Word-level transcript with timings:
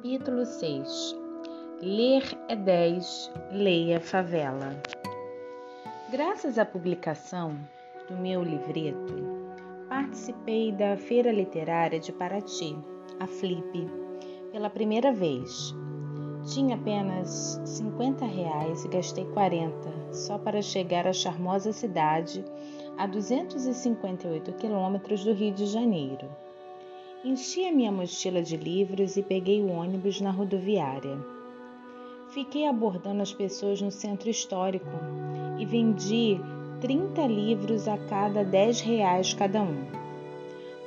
Capítulo 0.00 0.46
6 0.46 1.14
Ler 1.82 2.22
é 2.48 2.56
10, 2.56 3.30
leia 3.52 4.00
Favela. 4.00 4.82
Graças 6.10 6.58
à 6.58 6.64
publicação 6.64 7.54
do 8.08 8.16
meu 8.16 8.42
livreto, 8.42 9.14
participei 9.90 10.72
da 10.72 10.96
Feira 10.96 11.30
Literária 11.30 12.00
de 12.00 12.12
Paraty, 12.12 12.78
a 13.20 13.26
Flip, 13.26 13.90
pela 14.50 14.70
primeira 14.70 15.12
vez. 15.12 15.74
Tinha 16.50 16.76
apenas 16.76 17.60
50 17.66 18.24
reais 18.24 18.82
e 18.86 18.88
gastei 18.88 19.26
40 19.26 20.14
só 20.14 20.38
para 20.38 20.62
chegar 20.62 21.06
à 21.06 21.12
charmosa 21.12 21.74
cidade 21.74 22.42
a 22.96 23.06
258 23.06 24.50
quilômetros 24.54 25.22
do 25.24 25.34
Rio 25.34 25.52
de 25.52 25.66
Janeiro. 25.66 26.26
Enchi 27.22 27.66
a 27.66 27.70
minha 27.70 27.92
mochila 27.92 28.42
de 28.42 28.56
livros 28.56 29.18
e 29.18 29.22
peguei 29.22 29.60
o 29.60 29.68
ônibus 29.68 30.22
na 30.22 30.30
rodoviária. 30.30 31.18
Fiquei 32.30 32.66
abordando 32.66 33.20
as 33.20 33.30
pessoas 33.30 33.78
no 33.82 33.90
centro 33.90 34.30
histórico 34.30 34.88
e 35.58 35.66
vendi 35.66 36.40
30 36.80 37.26
livros 37.26 37.86
a 37.86 37.98
cada 37.98 38.42
10 38.42 38.80
reais 38.80 39.34
cada 39.34 39.60
um. 39.60 39.84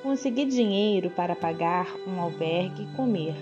Consegui 0.01 0.45
dinheiro 0.45 1.11
para 1.11 1.35
pagar 1.35 1.95
um 2.07 2.19
albergue 2.19 2.81
e 2.81 2.95
comer. 2.95 3.35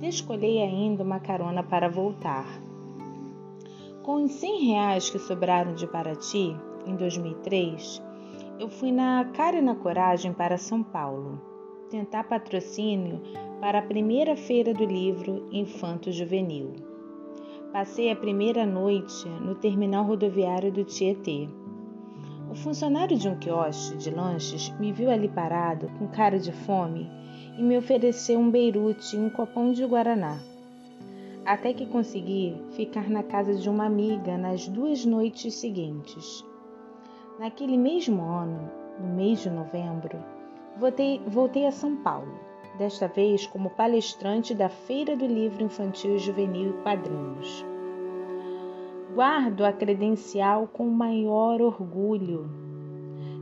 Descolhei 0.00 0.60
ainda 0.60 1.02
uma 1.02 1.18
carona 1.18 1.62
para 1.62 1.88
voltar. 1.88 2.46
Com 4.02 4.24
os 4.24 4.32
100 4.32 4.66
reais 4.66 5.08
que 5.08 5.18
sobraram 5.18 5.72
de 5.72 5.86
Paraty, 5.86 6.54
em 6.86 6.94
2003, 6.94 8.02
eu 8.58 8.68
fui 8.68 8.92
na 8.92 9.24
cara 9.32 9.56
e 9.56 9.62
na 9.62 9.74
coragem 9.74 10.34
para 10.34 10.58
São 10.58 10.82
Paulo 10.82 11.48
tentar 11.90 12.24
patrocínio 12.24 13.20
para 13.60 13.80
a 13.80 13.82
primeira 13.82 14.36
feira 14.36 14.72
do 14.72 14.84
livro 14.84 15.48
Infanto 15.50 16.12
Juvenil. 16.12 16.72
Passei 17.72 18.12
a 18.12 18.16
primeira 18.16 18.64
noite 18.64 19.28
no 19.28 19.56
terminal 19.56 20.04
rodoviário 20.04 20.70
do 20.70 20.84
Tietê. 20.84 21.48
O 22.48 22.54
funcionário 22.54 23.18
de 23.18 23.28
um 23.28 23.36
quiosque 23.36 23.96
de 23.96 24.10
lanches 24.10 24.70
me 24.78 24.92
viu 24.92 25.10
ali 25.10 25.28
parado, 25.28 25.90
com 25.98 26.06
cara 26.06 26.38
de 26.38 26.52
fome, 26.52 27.10
e 27.58 27.62
me 27.62 27.76
ofereceu 27.76 28.38
um 28.38 28.50
beirute 28.50 29.16
e 29.16 29.18
um 29.18 29.28
copão 29.28 29.72
de 29.72 29.84
guaraná. 29.84 30.38
Até 31.44 31.72
que 31.72 31.86
consegui 31.86 32.56
ficar 32.70 33.10
na 33.10 33.24
casa 33.24 33.54
de 33.54 33.68
uma 33.68 33.86
amiga 33.86 34.38
nas 34.38 34.68
duas 34.68 35.04
noites 35.04 35.54
seguintes. 35.54 36.44
Naquele 37.38 37.76
mesmo 37.76 38.22
ano, 38.22 38.70
no 39.00 39.08
mês 39.08 39.40
de 39.40 39.50
novembro, 39.50 40.18
Voltei, 40.76 41.20
voltei 41.26 41.66
a 41.66 41.72
São 41.72 41.96
Paulo, 41.96 42.32
desta 42.78 43.06
vez 43.06 43.46
como 43.46 43.70
palestrante 43.70 44.54
da 44.54 44.68
Feira 44.68 45.16
do 45.16 45.26
Livro 45.26 45.62
Infantil, 45.62 46.18
Juvenil 46.18 46.70
e 46.70 46.82
Quadrinhos. 46.82 47.64
Guardo 49.14 49.64
a 49.64 49.72
credencial 49.72 50.68
com 50.68 50.86
o 50.86 50.92
maior 50.92 51.60
orgulho. 51.60 52.48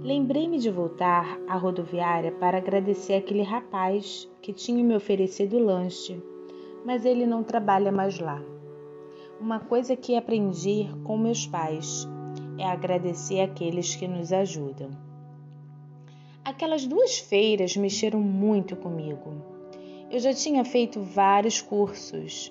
Lembrei-me 0.03 0.59
de 0.59 0.71
voltar 0.71 1.39
à 1.47 1.57
rodoviária 1.57 2.33
para 2.33 2.59
agradecer 2.59 3.15
aquele 3.15 3.43
rapaz 3.43 4.29
que 4.41 4.53
tinha 4.53 4.83
me 4.83 4.97
oferecido 4.97 5.59
lanche, 5.59 6.21
mas 6.85 7.05
ele 7.05 7.27
não 7.27 7.45
trabalha 7.45 7.93
mais 7.93 8.19
lá. 8.19 8.43
Uma 9.41 9.61
coisa 9.61 9.95
que 9.95 10.17
aprendi 10.17 10.89
com 11.05 11.17
meus 11.17 11.47
pais 11.47 12.09
é 12.59 12.65
agradecer 12.65 13.41
aqueles 13.41 13.95
que 13.95 14.09
nos 14.09 14.33
ajudam. 14.33 15.08
Aquelas 16.49 16.87
duas 16.87 17.19
feiras 17.19 17.77
mexeram 17.77 18.21
muito 18.21 18.75
comigo. 18.75 19.35
Eu 20.11 20.19
já 20.19 20.33
tinha 20.33 20.65
feito 20.65 20.99
vários 20.99 21.61
cursos. 21.61 22.51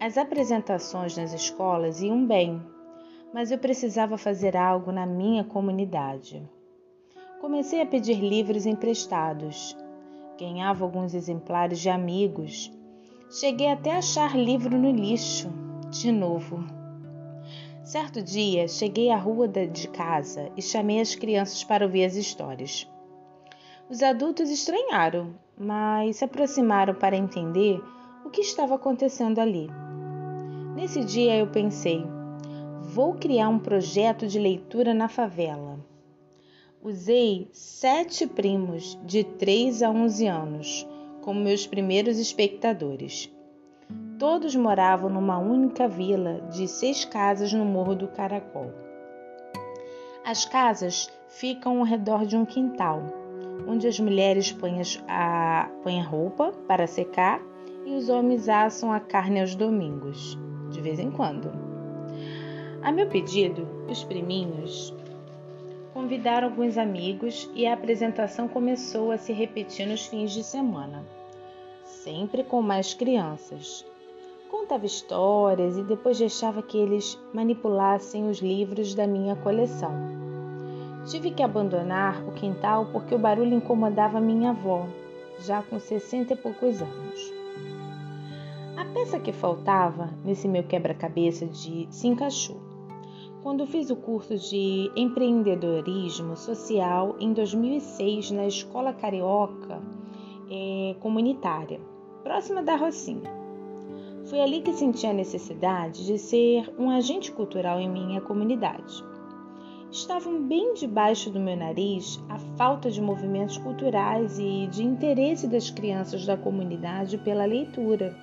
As 0.00 0.18
apresentações 0.18 1.16
nas 1.16 1.32
escolas 1.32 2.02
iam 2.02 2.26
bem, 2.26 2.60
mas 3.32 3.52
eu 3.52 3.58
precisava 3.58 4.18
fazer 4.18 4.56
algo 4.56 4.90
na 4.90 5.06
minha 5.06 5.44
comunidade. 5.44 6.42
Comecei 7.40 7.80
a 7.80 7.86
pedir 7.86 8.18
livros 8.18 8.66
emprestados. 8.66 9.76
Ganhava 10.36 10.84
alguns 10.84 11.14
exemplares 11.14 11.78
de 11.78 11.88
amigos. 11.88 12.72
Cheguei 13.30 13.68
até 13.68 13.92
a 13.92 13.98
achar 13.98 14.36
livro 14.36 14.76
no 14.76 14.90
lixo, 14.90 15.48
de 15.88 16.10
novo. 16.10 16.64
Certo 17.84 18.20
dia, 18.20 18.66
cheguei 18.66 19.08
à 19.08 19.16
rua 19.16 19.46
de 19.46 19.86
casa 19.86 20.50
e 20.56 20.60
chamei 20.60 21.00
as 21.00 21.14
crianças 21.14 21.62
para 21.62 21.84
ouvir 21.84 22.04
as 22.04 22.16
histórias. 22.16 22.89
Os 23.90 24.04
adultos 24.04 24.50
estranharam, 24.50 25.34
mas 25.58 26.18
se 26.18 26.24
aproximaram 26.24 26.94
para 26.94 27.16
entender 27.16 27.82
o 28.24 28.30
que 28.30 28.40
estava 28.40 28.76
acontecendo 28.76 29.40
ali. 29.40 29.68
Nesse 30.76 31.04
dia 31.04 31.36
eu 31.36 31.48
pensei: 31.48 32.06
vou 32.80 33.14
criar 33.14 33.48
um 33.48 33.58
projeto 33.58 34.28
de 34.28 34.38
leitura 34.38 34.94
na 34.94 35.08
favela. 35.08 35.76
Usei 36.80 37.48
sete 37.52 38.28
primos 38.28 38.96
de 39.04 39.24
3 39.24 39.82
a 39.82 39.90
11 39.90 40.26
anos 40.28 40.88
como 41.20 41.40
meus 41.40 41.66
primeiros 41.66 42.16
espectadores. 42.16 43.28
Todos 44.20 44.54
moravam 44.54 45.10
numa 45.10 45.38
única 45.38 45.88
vila 45.88 46.42
de 46.52 46.68
seis 46.68 47.04
casas 47.04 47.52
no 47.52 47.64
Morro 47.64 47.96
do 47.96 48.06
Caracol. 48.06 48.70
As 50.24 50.44
casas 50.44 51.10
ficam 51.26 51.78
ao 51.78 51.84
redor 51.84 52.24
de 52.24 52.36
um 52.36 52.44
quintal 52.44 53.19
onde 53.66 53.86
as 53.86 53.98
mulheres 53.98 54.52
põem 54.52 54.80
a, 55.08 55.70
põem 55.82 56.00
a 56.00 56.04
roupa 56.04 56.52
para 56.66 56.86
secar 56.86 57.40
e 57.84 57.94
os 57.94 58.08
homens 58.08 58.48
assam 58.48 58.92
a 58.92 59.00
carne 59.00 59.40
aos 59.40 59.54
domingos, 59.54 60.38
de 60.70 60.80
vez 60.80 60.98
em 60.98 61.10
quando. 61.10 61.50
A 62.82 62.90
meu 62.90 63.06
pedido, 63.08 63.66
os 63.88 64.02
priminhos 64.04 64.94
convidaram 65.92 66.48
alguns 66.48 66.78
amigos 66.78 67.50
e 67.54 67.66
a 67.66 67.74
apresentação 67.74 68.48
começou 68.48 69.10
a 69.10 69.18
se 69.18 69.32
repetir 69.32 69.86
nos 69.86 70.06
fins 70.06 70.32
de 70.32 70.42
semana, 70.42 71.04
sempre 71.84 72.44
com 72.44 72.62
mais 72.62 72.94
crianças. 72.94 73.84
Contava 74.50 74.86
histórias 74.86 75.76
e 75.76 75.82
depois 75.82 76.18
deixava 76.18 76.62
que 76.62 76.78
eles 76.78 77.18
manipulassem 77.32 78.28
os 78.28 78.38
livros 78.38 78.94
da 78.94 79.06
minha 79.06 79.36
coleção. 79.36 80.29
Tive 81.06 81.30
que 81.30 81.42
abandonar 81.42 82.22
o 82.28 82.32
quintal 82.32 82.86
porque 82.92 83.14
o 83.14 83.18
barulho 83.18 83.54
incomodava 83.54 84.20
minha 84.20 84.50
avó, 84.50 84.86
já 85.40 85.62
com 85.62 85.80
sessenta 85.80 86.34
e 86.34 86.36
poucos 86.36 86.82
anos. 86.82 87.32
A 88.76 88.84
peça 88.84 89.18
que 89.18 89.32
faltava 89.32 90.10
nesse 90.24 90.46
meu 90.46 90.62
quebra-cabeça 90.62 91.46
de 91.46 91.88
se 91.90 92.06
encaixou. 92.06 92.60
Quando 93.42 93.66
fiz 93.66 93.88
o 93.88 93.96
curso 93.96 94.36
de 94.36 94.90
empreendedorismo 94.94 96.36
social 96.36 97.16
em 97.18 97.32
2006 97.32 98.30
na 98.32 98.46
Escola 98.46 98.92
Carioca 98.92 99.80
é, 100.50 100.94
Comunitária, 101.00 101.80
próxima 102.22 102.62
da 102.62 102.76
Rocinha. 102.76 103.40
Foi 104.26 104.40
ali 104.40 104.60
que 104.60 104.74
senti 104.74 105.06
a 105.06 105.14
necessidade 105.14 106.04
de 106.04 106.18
ser 106.18 106.70
um 106.78 106.90
agente 106.90 107.32
cultural 107.32 107.80
em 107.80 107.88
minha 107.88 108.20
comunidade 108.20 109.09
estavam 109.92 110.42
bem 110.42 110.74
debaixo 110.74 111.30
do 111.30 111.40
meu 111.40 111.56
nariz 111.56 112.22
a 112.28 112.38
falta 112.56 112.90
de 112.90 113.02
movimentos 113.02 113.58
culturais 113.58 114.38
e 114.38 114.68
de 114.68 114.84
interesse 114.84 115.48
das 115.48 115.68
crianças 115.68 116.24
da 116.24 116.36
comunidade 116.36 117.18
pela 117.18 117.44
leitura. 117.44 118.16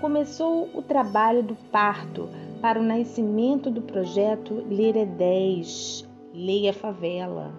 Começou 0.00 0.68
o 0.74 0.82
trabalho 0.82 1.44
do 1.44 1.54
parto 1.70 2.28
para 2.60 2.80
o 2.80 2.82
nascimento 2.82 3.70
do 3.70 3.82
projeto 3.82 4.64
Ler 4.68 4.96
é 4.96 5.06
10, 5.06 6.08
Leia 6.34 6.72
Favela. 6.72 7.54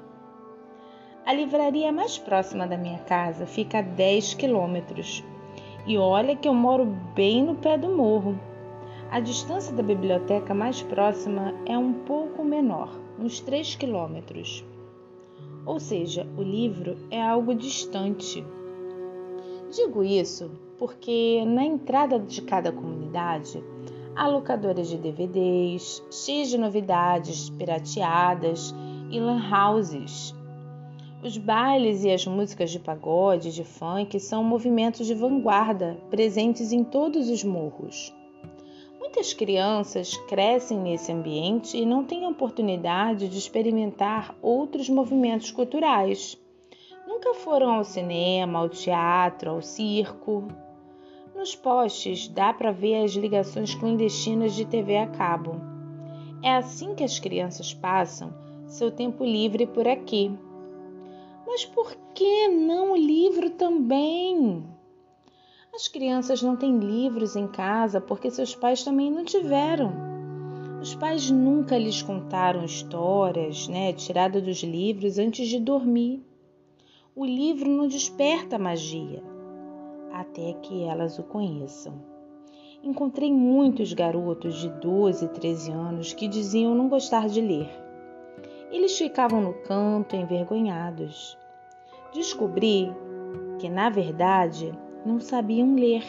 A 1.26 1.34
livraria 1.34 1.92
mais 1.92 2.18
próxima 2.18 2.68
da 2.68 2.78
minha 2.78 3.00
casa 3.00 3.46
fica 3.46 3.80
a 3.80 3.82
10 3.82 4.34
quilômetros. 4.34 5.24
E 5.88 5.98
olha 5.98 6.36
que 6.36 6.48
eu 6.48 6.54
moro 6.54 6.86
bem 7.16 7.44
no 7.44 7.56
pé 7.56 7.78
do 7.78 7.96
morro. 7.96 8.38
A 9.10 9.20
distância 9.20 9.74
da 9.74 9.82
biblioteca 9.82 10.54
mais 10.54 10.82
próxima 10.82 11.54
é 11.66 11.78
um 11.78 11.94
pouco 11.94 12.44
menor, 12.44 13.05
uns 13.20 13.40
3 13.40 13.76
quilômetros. 13.76 14.64
Ou 15.66 15.80
seja, 15.80 16.28
o 16.38 16.44
livro 16.44 16.98
é 17.10 17.22
algo 17.22 17.56
distante. 17.56 18.46
Digo 19.72 20.04
isso 20.04 20.52
porque 20.78 21.44
na 21.46 21.64
entrada 21.64 22.20
de 22.20 22.42
cada 22.42 22.72
comunidade 22.72 23.64
há 24.16 24.28
locadoras 24.28 24.88
de 24.88 24.98
DVDs, 24.98 26.04
cheias 26.12 26.50
de 26.50 26.58
novidades 26.58 27.50
pirateadas 27.50 28.74
e 29.10 29.20
lan 29.20 29.42
houses. 29.52 30.34
Os 31.24 31.38
bailes 31.38 32.04
e 32.04 32.12
as 32.12 32.26
músicas 32.28 32.70
de 32.70 32.80
pagode, 32.80 33.52
de 33.52 33.64
funk 33.64 34.20
são 34.20 34.44
movimentos 34.44 35.08
de 35.08 35.16
vanguarda 35.16 35.98
presentes 36.10 36.72
em 36.72 36.84
todos 36.84 37.30
os 37.30 37.44
morros. 37.44 38.14
Muitas 39.16 39.34
crianças 39.34 40.18
crescem 40.28 40.78
nesse 40.78 41.10
ambiente 41.10 41.78
e 41.78 41.86
não 41.86 42.04
têm 42.04 42.28
oportunidade 42.28 43.30
de 43.30 43.38
experimentar 43.38 44.36
outros 44.42 44.90
movimentos 44.90 45.52
culturais. 45.52 46.38
Nunca 47.08 47.34
foram 47.34 47.76
ao 47.76 47.86
cinema, 47.86 48.60
ao 48.60 48.68
teatro, 48.68 49.52
ao 49.52 49.62
circo. 49.62 50.50
Nos 51.34 51.56
postes 51.56 52.28
dá 52.28 52.54
para 52.54 52.74
ver 52.74 53.06
as 53.06 53.14
ligações 53.14 53.74
clandestinas 53.74 54.54
de 54.54 54.66
TV 54.66 54.98
a 54.98 55.08
cabo. 55.08 55.62
É 56.44 56.54
assim 56.54 56.94
que 56.94 57.04
as 57.06 57.18
crianças 57.18 57.74
passam 57.74 58.34
seu 58.68 58.92
tempo 58.92 59.24
livre 59.24 59.66
por 59.66 59.88
aqui. 59.88 60.30
Mas 61.48 61.64
por 61.64 61.96
que 62.14 62.50
não 62.50 62.92
o 62.92 62.98
livro 62.98 63.50
também? 63.52 64.75
As 65.76 65.90
crianças 65.90 66.42
não 66.42 66.56
têm 66.56 66.80
livros 66.80 67.36
em 67.36 67.48
casa 67.48 68.00
porque 68.00 68.32
seus 68.32 68.56
pais 68.56 68.82
também 68.82 69.12
não 69.12 69.26
tiveram. 69.26 69.92
Os 70.82 70.96
pais 70.96 71.30
nunca 71.30 71.78
lhes 71.78 72.02
contaram 72.02 72.64
histórias, 72.64 73.68
né, 73.68 73.92
tiradas 73.92 74.42
dos 74.42 74.64
livros 74.64 75.20
antes 75.20 75.50
de 75.50 75.60
dormir. 75.60 76.24
O 77.14 77.26
livro 77.26 77.70
não 77.70 77.90
desperta 77.90 78.58
magia 78.58 79.22
até 80.14 80.54
que 80.54 80.82
elas 80.86 81.20
o 81.20 81.24
conheçam. 81.24 82.02
Encontrei 82.82 83.34
muitos 83.34 83.92
garotos 83.92 84.56
de 84.56 84.70
12 84.70 85.26
e 85.26 85.28
13 85.28 85.72
anos 85.74 86.14
que 86.14 86.30
diziam 86.30 86.74
não 86.74 86.88
gostar 86.88 87.28
de 87.28 87.42
ler. 87.42 87.70
Eles 88.72 88.98
ficavam 88.98 89.42
no 89.42 89.54
canto 89.54 90.16
envergonhados. 90.16 91.38
Descobri 92.14 92.90
que, 93.60 93.68
na 93.70 93.90
verdade, 93.90 94.72
não 95.06 95.20
sabiam 95.20 95.76
ler. 95.76 96.04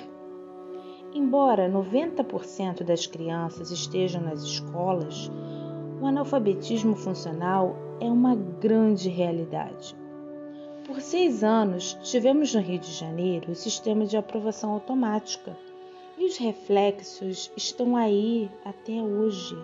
Embora 1.14 1.70
90% 1.70 2.82
das 2.82 3.06
crianças 3.06 3.70
estejam 3.70 4.22
nas 4.22 4.42
escolas, 4.42 5.30
o 6.00 6.06
analfabetismo 6.06 6.96
funcional 6.96 7.76
é 8.00 8.06
uma 8.06 8.34
grande 8.34 9.08
realidade. 9.08 9.96
Por 10.86 11.00
seis 11.00 11.42
anos, 11.42 11.94
tivemos 12.02 12.54
no 12.54 12.60
Rio 12.60 12.78
de 12.78 12.92
Janeiro 12.92 13.52
o 13.52 13.56
sistema 13.56 14.04
de 14.04 14.16
aprovação 14.16 14.70
automática 14.70 15.56
e 16.18 16.26
os 16.26 16.36
reflexos 16.36 17.50
estão 17.56 17.96
aí 17.96 18.50
até 18.64 19.02
hoje. 19.02 19.56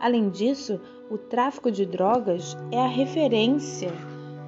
Além 0.00 0.30
disso, 0.30 0.80
o 1.10 1.18
tráfico 1.18 1.70
de 1.70 1.84
drogas 1.84 2.56
é 2.72 2.80
a 2.80 2.86
referência 2.86 3.92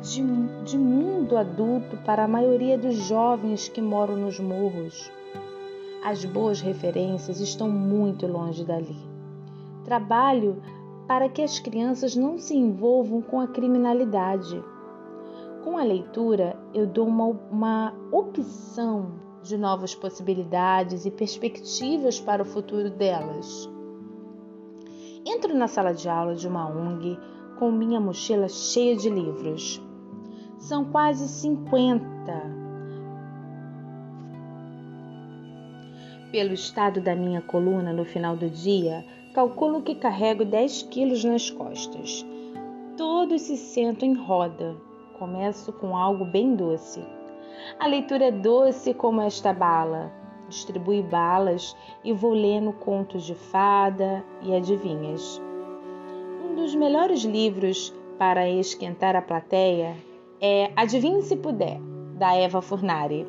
de, 0.03 0.23
de 0.65 0.79
mundo 0.79 1.37
adulto 1.37 1.97
para 1.99 2.25
a 2.25 2.29
maioria 2.29 2.77
dos 2.77 2.95
jovens 2.95 3.69
que 3.69 3.81
moram 3.81 4.17
nos 4.17 4.39
morros. 4.39 5.11
As 6.05 6.25
boas 6.25 6.61
referências 6.61 7.41
estão 7.41 7.69
muito 7.69 8.27
longe 8.27 8.65
dali. 8.65 8.97
Trabalho 9.85 10.63
para 11.07 11.29
que 11.29 11.43
as 11.43 11.59
crianças 11.59 12.17
não 12.17 12.39
se 12.39 12.57
envolvam 12.57 13.21
com 13.23 13.41
a 13.41 13.47
criminalidade 13.47 14.63
com 15.67 15.77
a 15.79 15.83
leitura, 15.83 16.57
eu 16.73 16.87
dou 16.87 17.09
uma, 17.09 17.25
uma 17.51 17.95
opção 18.13 19.15
de 19.43 19.59
novas 19.59 19.97
possibilidades 19.97 21.05
e 21.05 21.11
perspectivas 21.11 22.21
para 22.21 22.41
o 22.41 22.47
futuro 22.47 22.89
delas. 22.89 23.69
Entro 25.27 25.53
na 25.57 25.67
sala 25.67 25.93
de 25.93 26.09
aula 26.09 26.37
de 26.37 26.47
uma 26.47 26.69
ONG 26.69 27.19
com 27.59 27.73
minha 27.73 27.99
mochila 27.99 28.49
cheia 28.49 28.95
de 28.97 29.11
livros. 29.11 29.83
São 30.59 30.85
quase 30.85 31.29
50. 31.29 32.05
Pelo 36.33 36.53
estado 36.53 37.01
da 37.01 37.15
minha 37.15 37.41
coluna 37.41 37.93
no 37.93 38.05
final 38.05 38.37
do 38.37 38.51
dia, 38.51 39.05
calculo 39.35 39.83
que 39.83 39.95
carrego 39.95 40.45
10 40.45 40.83
quilos 40.85 41.25
nas 41.25 41.51
costas. 41.51 42.27
Todos 42.97 43.43
se 43.43 43.57
sentam 43.57 44.09
em 44.09 44.15
roda, 44.15 44.77
Começo 45.19 45.73
com 45.73 45.97
algo 45.97 46.27
bem 46.27 46.55
doce. 46.55 47.03
A 47.81 47.87
leitura 47.87 48.27
é 48.27 48.31
doce 48.31 48.93
como 48.93 49.23
esta 49.23 49.51
bala. 49.51 50.13
Distribui 50.47 51.03
balas 51.03 51.75
e 52.05 52.13
vou 52.13 52.35
lendo 52.35 52.71
contos 52.75 53.25
de 53.25 53.35
fada 53.35 54.23
e 54.43 54.55
adivinhas. 54.55 55.41
Um 56.45 56.55
dos 56.55 56.75
melhores 56.75 57.23
livros 57.23 57.95
para 58.19 58.47
esquentar 58.47 59.17
a 59.17 59.23
plateia 59.23 59.97
é 60.41 60.71
Adivinhe 60.77 61.23
se 61.23 61.37
puder, 61.37 61.81
da 62.17 62.35
Eva 62.35 62.61
Furnari. 62.61 63.27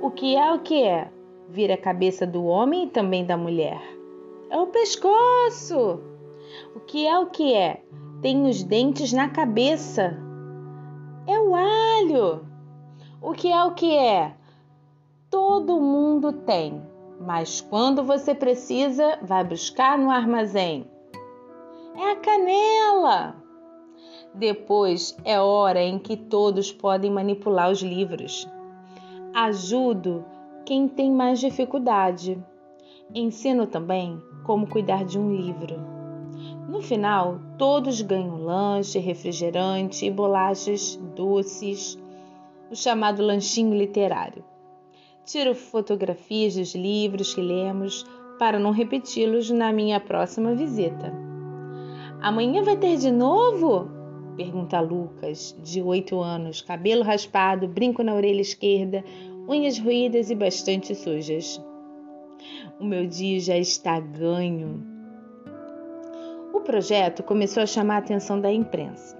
O 0.00 0.10
que 0.10 0.36
é 0.36 0.52
o 0.52 0.60
que 0.60 0.82
é? 0.82 1.10
Vira 1.48 1.74
a 1.74 1.78
cabeça 1.78 2.26
do 2.26 2.44
homem 2.44 2.84
e 2.84 2.90
também 2.90 3.24
da 3.24 3.36
mulher. 3.36 3.80
É 4.50 4.58
o 4.58 4.66
pescoço. 4.66 6.00
O 6.74 6.80
que 6.80 7.06
é 7.06 7.18
o 7.18 7.26
que 7.26 7.54
é? 7.54 7.82
Tem 8.22 8.46
os 8.46 8.62
dentes 8.62 9.12
na 9.12 9.28
cabeça. 9.28 10.18
É 11.26 11.38
o 11.38 11.54
alho. 11.54 12.46
O 13.20 13.32
que 13.32 13.50
é 13.50 13.64
o 13.64 13.74
que 13.74 13.96
é? 13.96 14.34
Todo 15.30 15.80
mundo 15.80 16.32
tem, 16.32 16.82
mas 17.20 17.60
quando 17.60 18.04
você 18.04 18.34
precisa, 18.34 19.18
vai 19.22 19.42
buscar 19.42 19.98
no 19.98 20.10
armazém. 20.10 20.88
É 21.96 22.12
a 22.12 22.16
canela. 22.16 23.45
Depois 24.36 25.16
é 25.24 25.40
hora 25.40 25.82
em 25.82 25.98
que 25.98 26.14
todos 26.14 26.70
podem 26.70 27.10
manipular 27.10 27.70
os 27.70 27.80
livros. 27.80 28.46
Ajudo 29.32 30.26
quem 30.66 30.86
tem 30.86 31.10
mais 31.10 31.40
dificuldade. 31.40 32.38
Ensino 33.14 33.66
também 33.66 34.20
como 34.44 34.66
cuidar 34.66 35.06
de 35.06 35.18
um 35.18 35.34
livro. 35.34 35.80
No 36.68 36.82
final, 36.82 37.38
todos 37.56 38.02
ganham 38.02 38.42
lanche, 38.42 38.98
refrigerante 38.98 40.04
e 40.04 40.10
bolachas 40.10 40.96
doces, 41.14 41.98
o 42.70 42.76
chamado 42.76 43.22
lanchinho 43.22 43.74
literário. 43.74 44.44
Tiro 45.24 45.54
fotografias 45.54 46.56
dos 46.56 46.74
livros 46.74 47.32
que 47.32 47.40
lemos 47.40 48.04
para 48.38 48.58
não 48.58 48.70
repeti-los 48.70 49.48
na 49.48 49.72
minha 49.72 49.98
próxima 49.98 50.54
visita. 50.54 51.10
Amanhã 52.20 52.62
vai 52.62 52.76
ter 52.76 52.98
de 52.98 53.10
novo? 53.10 53.95
Pergunta 54.36 54.80
Lucas, 54.80 55.56
de 55.62 55.80
oito 55.80 56.20
anos, 56.20 56.60
cabelo 56.60 57.02
raspado, 57.02 57.66
brinco 57.66 58.02
na 58.02 58.14
orelha 58.14 58.40
esquerda, 58.40 59.02
unhas 59.48 59.78
ruídas 59.78 60.30
e 60.30 60.34
bastante 60.34 60.94
sujas. 60.94 61.60
O 62.78 62.84
meu 62.84 63.06
dia 63.06 63.40
já 63.40 63.56
está 63.56 63.98
ganho 63.98 64.96
projeto 66.66 67.22
começou 67.22 67.62
a 67.62 67.66
chamar 67.66 67.94
a 67.94 67.98
atenção 67.98 68.40
da 68.40 68.52
imprensa. 68.52 69.16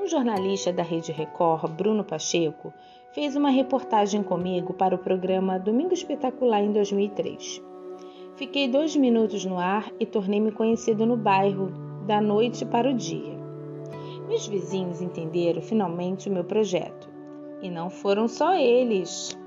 Um 0.00 0.06
jornalista 0.06 0.72
da 0.72 0.82
Rede 0.82 1.12
Record, 1.12 1.70
Bruno 1.72 2.02
Pacheco, 2.02 2.72
fez 3.12 3.36
uma 3.36 3.50
reportagem 3.50 4.22
comigo 4.22 4.72
para 4.72 4.94
o 4.94 4.98
programa 4.98 5.58
Domingo 5.58 5.92
Espetacular 5.92 6.62
em 6.62 6.72
2003. 6.72 7.62
Fiquei 8.36 8.66
dois 8.68 8.96
minutos 8.96 9.44
no 9.44 9.58
ar 9.58 9.92
e 10.00 10.06
tornei-me 10.06 10.50
conhecido 10.50 11.04
no 11.04 11.16
bairro, 11.16 11.70
da 12.06 12.22
noite 12.22 12.64
para 12.64 12.90
o 12.90 12.94
dia. 12.94 13.41
Meus 14.32 14.46
vizinhos 14.46 15.02
entenderam 15.02 15.60
finalmente 15.60 16.26
o 16.26 16.32
meu 16.32 16.42
projeto. 16.42 17.06
E 17.60 17.68
não 17.68 17.90
foram 17.90 18.26
só 18.26 18.54
eles. 18.54 19.38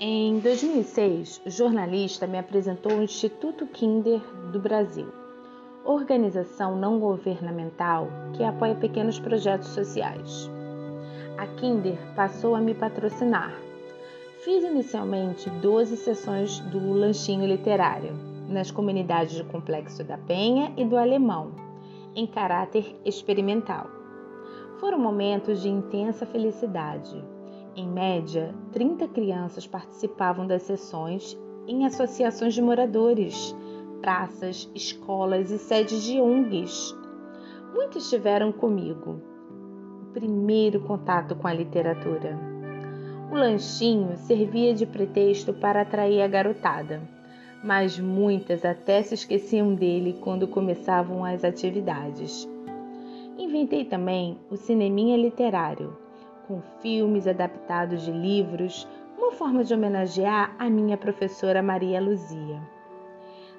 Em 0.00 0.40
2006, 0.40 1.42
o 1.46 1.50
jornalista 1.50 2.26
me 2.26 2.36
apresentou 2.36 2.90
o 2.90 3.02
Instituto 3.04 3.68
Kinder 3.68 4.20
do 4.50 4.58
Brasil, 4.58 5.06
organização 5.84 6.76
não 6.76 6.98
governamental 6.98 8.08
que 8.32 8.42
apoia 8.42 8.74
pequenos 8.74 9.20
projetos 9.20 9.68
sociais. 9.68 10.50
A 11.36 11.46
Kinder 11.46 11.96
passou 12.16 12.56
a 12.56 12.60
me 12.60 12.74
patrocinar. 12.74 13.56
Fiz 14.44 14.64
inicialmente 14.64 15.48
12 15.48 15.96
sessões 15.96 16.58
do 16.58 16.94
Lanchinho 16.94 17.46
Literário 17.46 18.12
nas 18.48 18.72
comunidades 18.72 19.38
do 19.38 19.44
Complexo 19.44 20.02
da 20.02 20.18
Penha 20.18 20.72
e 20.76 20.84
do 20.84 20.96
Alemão, 20.96 21.67
em 22.18 22.26
caráter 22.26 22.96
experimental. 23.04 23.86
Foram 24.80 24.98
momentos 24.98 25.62
de 25.62 25.68
intensa 25.68 26.26
felicidade 26.26 27.24
em 27.78 27.86
média, 27.86 28.52
30 28.72 29.06
crianças 29.06 29.64
participavam 29.64 30.48
das 30.48 30.64
sessões 30.64 31.38
em 31.64 31.86
associações 31.86 32.52
de 32.52 32.60
moradores, 32.60 33.54
praças, 34.00 34.68
escolas 34.74 35.52
e 35.52 35.58
sedes 35.58 36.02
de 36.02 36.20
ONGs. 36.20 36.92
Muitos 37.72 38.10
tiveram 38.10 38.50
comigo 38.50 39.22
o 40.02 40.12
primeiro 40.12 40.80
contato 40.80 41.36
com 41.36 41.46
a 41.46 41.52
literatura. 41.52 42.36
O 43.30 43.36
lanchinho 43.36 44.16
servia 44.16 44.74
de 44.74 44.84
pretexto 44.84 45.54
para 45.54 45.82
atrair 45.82 46.20
a 46.20 46.26
garotada, 46.26 47.00
mas 47.62 47.98
muitas 47.98 48.64
até 48.64 49.02
se 49.02 49.14
esqueciam 49.14 49.74
dele 49.74 50.18
quando 50.20 50.46
começavam 50.46 51.24
as 51.24 51.44
atividades. 51.44 52.48
Inventei 53.38 53.84
também 53.84 54.38
o 54.50 54.56
cineminha 54.56 55.16
literário 55.16 55.96
com 56.48 56.62
filmes 56.80 57.26
adaptados 57.26 58.02
de 58.02 58.10
livros, 58.10 58.88
uma 59.18 59.30
forma 59.32 59.62
de 59.62 59.74
homenagear 59.74 60.56
a 60.58 60.70
minha 60.70 60.96
professora 60.96 61.62
Maria 61.62 62.00
Luzia. 62.00 62.60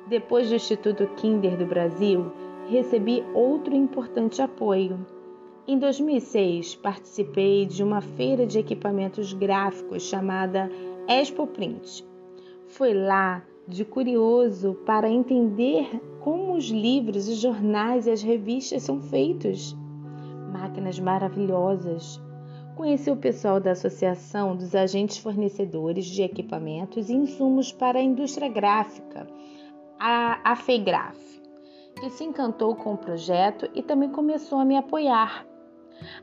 Depois 0.08 0.50
do 0.50 0.56
Instituto 0.56 1.06
Kinder 1.18 1.56
do 1.56 1.68
Brasil, 1.68 2.32
recebi 2.68 3.24
outro 3.34 3.76
importante 3.76 4.42
apoio. 4.42 5.06
Em 5.68 5.78
2006, 5.78 6.76
participei 6.78 7.68
de 7.68 7.84
uma 7.84 8.02
feira 8.02 8.48
de 8.48 8.58
equipamentos 8.58 9.34
gráficos 9.34 10.02
chamada 10.02 10.70
Expo 11.08 11.46
Print. 11.46 12.04
Foi 12.68 12.92
lá 12.92 13.44
de 13.70 13.86
curioso 13.86 14.74
para 14.84 15.08
entender 15.08 16.02
como 16.22 16.56
os 16.56 16.70
livros, 16.70 17.28
os 17.28 17.38
jornais 17.38 18.08
e 18.08 18.12
as 18.12 18.22
revistas 18.22 18.84
são 18.84 19.00
feitos. 19.00 19.78
Máquinas 20.52 21.00
maravilhosas. 21.00 22.20
Conheci 22.76 23.12
o 23.12 23.16
pessoal 23.16 23.60
da 23.60 23.72
Associação 23.72 24.56
dos 24.56 24.74
Agentes 24.74 25.18
Fornecedores 25.18 26.06
de 26.06 26.24
Equipamentos 26.24 27.10
e 27.10 27.14
Insumos 27.14 27.72
para 27.72 28.00
a 28.00 28.02
Indústria 28.02 28.50
Gráfica, 28.50 29.28
a 30.00 30.52
AFEIGRAF, 30.52 31.18
que 32.00 32.10
se 32.10 32.24
encantou 32.24 32.76
com 32.76 32.94
o 32.94 32.98
projeto 32.98 33.70
e 33.76 33.84
também 33.84 34.10
começou 34.10 34.60
a 34.60 34.66
me 34.66 34.78
apoiar. 34.78 35.46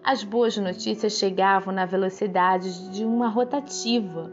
As 0.02 0.24
boas 0.24 0.56
notícias 0.56 1.12
chegavam 1.12 1.72
na 1.72 1.84
velocidade 1.84 2.90
de 2.90 3.04
uma 3.04 3.28
rotativa 3.28 4.32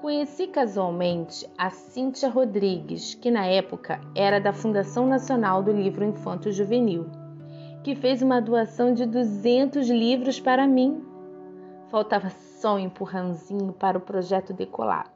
Conheci 0.00 0.46
casualmente 0.46 1.48
a 1.56 1.70
Cíntia 1.70 2.28
Rodrigues, 2.28 3.14
que 3.14 3.30
na 3.30 3.46
época 3.46 4.00
era 4.14 4.38
da 4.38 4.52
Fundação 4.52 5.06
Nacional 5.06 5.62
do 5.62 5.72
Livro 5.72 6.04
Infanto 6.04 6.52
Juvenil, 6.52 7.06
que 7.82 7.94
fez 7.94 8.22
uma 8.22 8.40
doação 8.40 8.92
de 8.92 9.06
200 9.06 9.88
livros 9.88 10.38
para 10.38 10.66
mim. 10.66 11.02
Faltava 11.88 12.30
só 12.30 12.74
um 12.74 12.78
empurrãozinho 12.78 13.72
para 13.72 13.98
o 13.98 14.00
projeto 14.00 14.52
decolar, 14.52 15.12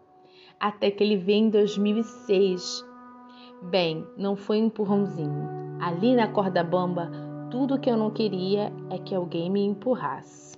até 0.58 0.90
que 0.90 1.04
ele 1.04 1.16
veio 1.16 1.46
em 1.46 1.50
2006. 1.50 2.84
Bem, 3.62 4.06
não 4.16 4.34
foi 4.34 4.60
um 4.60 4.66
empurrãozinho. 4.66 5.48
Ali 5.80 6.14
na 6.14 6.28
corda 6.28 6.64
bamba, 6.64 7.10
tudo 7.50 7.78
que 7.78 7.90
eu 7.90 7.96
não 7.96 8.10
queria 8.10 8.72
é 8.88 8.98
que 8.98 9.14
alguém 9.14 9.50
me 9.50 9.64
empurrasse. 9.64 10.49